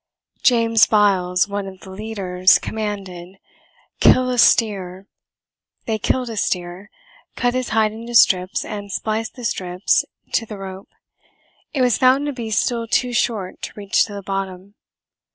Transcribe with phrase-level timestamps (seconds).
[0.41, 3.37] James Biles, one of the leaders, commanded,
[3.99, 5.05] "Kill a steer."
[5.85, 6.89] They killed a steer,
[7.35, 10.03] cut his hide into strips, and spliced the strips
[10.33, 10.89] to the rope.
[11.71, 14.73] It was found to be still too short to reach to the bottom.